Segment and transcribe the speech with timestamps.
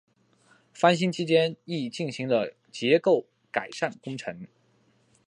[0.73, 4.47] 翻新期间亦进行了结构改善工程。